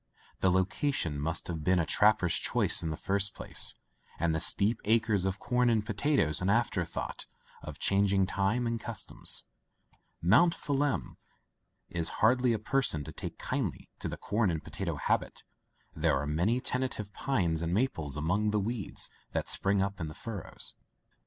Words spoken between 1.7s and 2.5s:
a trapper's